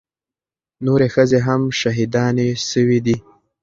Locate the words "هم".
1.47-1.61